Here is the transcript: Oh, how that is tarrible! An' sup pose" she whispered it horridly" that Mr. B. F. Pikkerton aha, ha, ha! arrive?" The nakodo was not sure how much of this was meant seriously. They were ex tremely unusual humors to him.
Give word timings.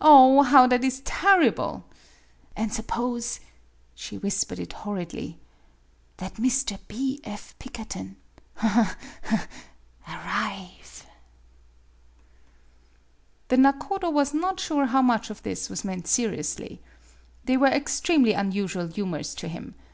Oh, 0.00 0.40
how 0.40 0.66
that 0.68 0.82
is 0.84 1.02
tarrible! 1.04 1.84
An' 2.56 2.70
sup 2.70 2.86
pose" 2.86 3.40
she 3.94 4.16
whispered 4.16 4.58
it 4.58 4.72
horridly" 4.72 5.38
that 6.16 6.36
Mr. 6.36 6.78
B. 6.88 7.20
F. 7.24 7.54
Pikkerton 7.58 8.16
aha, 8.62 8.96
ha, 9.24 9.46
ha! 10.04 10.14
arrive?" 10.16 11.04
The 13.48 13.58
nakodo 13.58 14.08
was 14.10 14.32
not 14.32 14.58
sure 14.58 14.86
how 14.86 15.02
much 15.02 15.28
of 15.28 15.42
this 15.42 15.68
was 15.68 15.84
meant 15.84 16.06
seriously. 16.08 16.80
They 17.44 17.58
were 17.58 17.66
ex 17.66 18.00
tremely 18.00 18.34
unusual 18.34 18.86
humors 18.86 19.34
to 19.34 19.46
him. 19.46 19.74